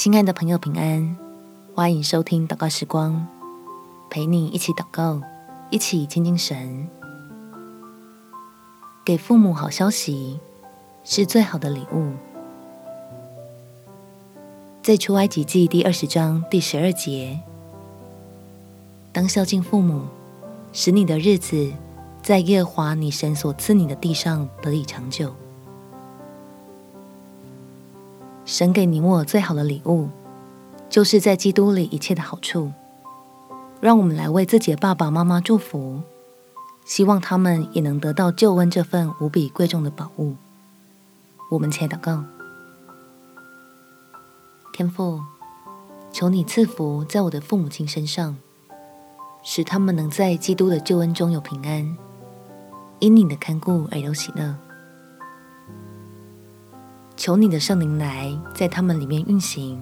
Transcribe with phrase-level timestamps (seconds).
[0.00, 1.14] 亲爱的朋友，平安！
[1.74, 3.26] 欢迎收听祷告时光，
[4.08, 5.20] 陪你一起祷告，
[5.68, 6.88] 一起亲近神。
[9.04, 10.40] 给父母好消息
[11.04, 12.12] 是最好的礼物。
[14.82, 17.38] 在出埃及记第二十章第十二节，
[19.12, 20.04] 当孝敬父母，
[20.72, 21.70] 使你的日子
[22.22, 25.34] 在耶和华你神所赐你的地上得以长久。
[28.50, 30.08] 神给你我最好的礼物，
[30.88, 32.72] 就是在基督里一切的好处。
[33.80, 36.00] 让我们来为自己的爸爸妈妈祝福，
[36.84, 40.34] 希望他们也能得到救恩这份无比贵重的宝物。
[41.52, 42.24] 我们且祷告：
[44.72, 45.20] 天父，
[46.12, 48.36] 求你赐福在我的父母亲身上，
[49.44, 51.96] 使他们能在基督的救恩中有平安，
[52.98, 54.56] 因你的看顾而有喜乐。
[57.20, 59.78] 求你的圣灵来在他们里面运行，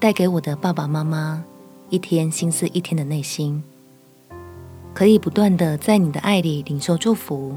[0.00, 1.44] 带给我的爸爸妈妈
[1.88, 3.62] 一天心思一天的内心，
[4.92, 7.54] 可以不断的在你的爱里领受祝福，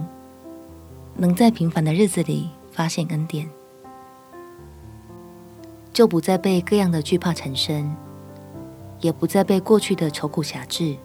[1.15, 3.49] 能在平凡的日子里发现恩典，
[5.91, 7.91] 就不再被各样的惧怕缠身，
[8.99, 10.95] 也不再被过去的愁苦辖制，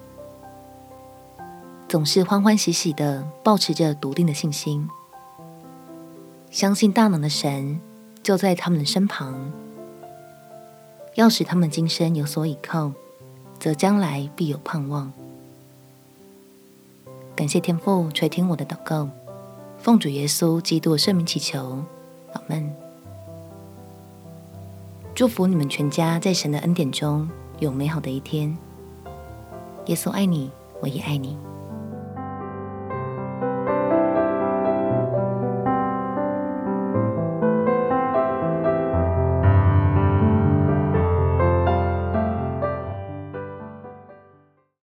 [1.89, 4.87] 总是欢欢喜喜的保持着笃定的信心。
[6.57, 7.79] 相信大能的神
[8.23, 9.53] 就在他们的身旁，
[11.15, 12.93] 要使他们今生有所倚靠，
[13.61, 15.13] 则将来必有盼望。
[17.35, 19.11] 感谢天父垂听我的祷告，
[19.77, 21.85] 奉主耶稣基督圣名祈求，
[22.33, 22.75] 阿门。
[25.15, 28.57] 祝福你们全家在神的恩典中有美好的一天。
[29.89, 31.37] 耶稣爱你，我也爱你。